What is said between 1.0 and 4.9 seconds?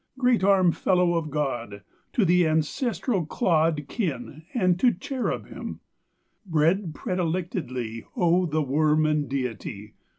of God! To the ancestral clod Kin, And